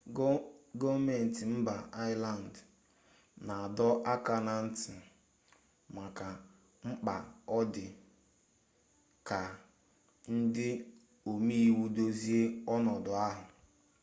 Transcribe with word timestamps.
gọọmentị 0.81 1.41
mba 1.57 1.75
ireland 2.09 2.53
na-adọ 3.45 3.87
aka 4.13 4.35
na 4.47 4.53
ntị 4.67 4.91
maka 5.95 6.27
mkpa 6.85 7.15
ọ 7.57 7.59
dị 7.73 7.85
ka 9.27 9.39
ndị 10.35 10.67
omeiwu 11.31 11.83
dozie 11.95 12.41
ọnọdụ 12.73 13.11
ahụ 13.27 13.43